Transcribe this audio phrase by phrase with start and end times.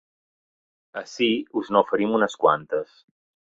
[1.01, 1.29] Ací
[1.63, 2.99] us n’oferim unes quantes.